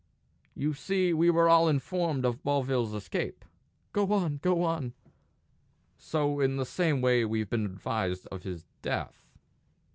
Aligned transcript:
"You 0.55 0.73
see 0.73 1.13
we 1.13 1.29
were 1.29 1.47
all 1.47 1.69
informed 1.69 2.25
of 2.25 2.41
Bovill's 2.41 2.95
escape." 2.95 3.45
"Go 3.93 4.11
on! 4.13 4.37
Go 4.37 4.63
on!" 4.63 4.93
"So 5.95 6.39
in 6.39 6.55
the 6.57 6.65
same 6.65 7.01
way 7.01 7.23
we've 7.23 7.51
been 7.51 7.65
advised 7.67 8.25
of 8.31 8.41
his 8.41 8.65
death." 8.81 9.29